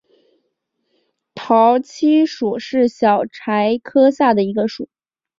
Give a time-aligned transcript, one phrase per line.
[1.35, 4.89] 桃儿七属是小檗科下的一个属。